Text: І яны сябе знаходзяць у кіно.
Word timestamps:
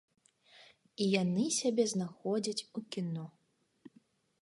І 1.03 1.09
яны 1.23 1.45
сябе 1.59 1.87
знаходзяць 1.93 2.67
у 2.79 2.87
кіно. 2.97 3.25